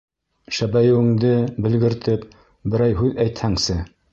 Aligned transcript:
Шәбәйеүеңде 0.59 1.29
белгертеп, 1.67 2.25
берәй 2.73 2.99
һүҙ 3.03 3.25
әйтһәңсе. 3.27 3.79